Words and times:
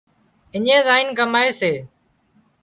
اڃي 0.55 0.77
زائينَ 0.87 1.07
ڪمائي 1.17 1.49
سي 1.59 1.71